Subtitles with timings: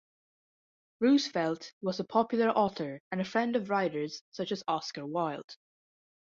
[0.99, 5.55] Roosevelt was a popular author and a friend of writers such as Oscar Wilde.